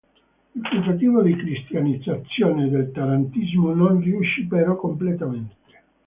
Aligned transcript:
Il 0.55 0.63
tentativo 0.63 1.21
di 1.21 1.35
cristianizzazione 1.35 2.69
del 2.69 2.91
tarantismo 2.91 3.75
non 3.75 3.99
riuscì 4.01 4.47
però 4.47 4.75
completamente. 4.75 5.53